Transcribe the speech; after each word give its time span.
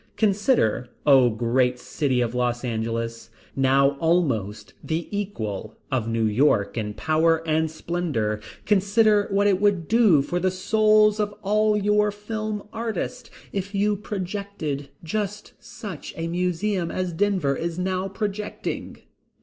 Consider, 0.17 0.89
O 1.05 1.29
Great 1.29 1.77
City 1.77 2.21
of 2.21 2.33
Los 2.33 2.65
Angeles, 2.65 3.29
now 3.55 3.91
almost 3.99 4.73
the 4.83 5.07
equal 5.15 5.77
of 5.91 6.07
New 6.07 6.25
York 6.25 6.75
in 6.75 6.95
power 6.95 7.47
and 7.47 7.69
splendor, 7.69 8.41
consider 8.65 9.27
what 9.29 9.45
it 9.45 9.61
would 9.61 9.87
do 9.87 10.23
for 10.23 10.39
the 10.39 10.49
souls 10.49 11.19
of 11.19 11.35
all 11.43 11.77
your 11.77 12.09
film 12.09 12.67
artists 12.73 13.29
if 13.53 13.75
you 13.75 13.95
projected 13.95 14.89
just 15.03 15.53
such 15.59 16.15
a 16.17 16.25
museum 16.27 16.89
as 16.89 17.13
Denver 17.13 17.55
is 17.55 17.77
now 17.77 18.07
projecting. 18.07 19.03